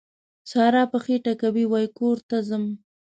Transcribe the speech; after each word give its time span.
سارا 0.51 0.83
پښې 0.91 1.15
ټکوي؛ 1.25 1.65
وای 1.69 1.87
کور 1.97 2.17
ته 2.29 2.37
ځم. 2.47 2.63